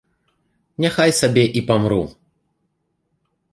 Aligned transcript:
Няхай 0.85 1.11
сабе 1.19 1.43
і 1.61 1.63
памру. 1.69 2.01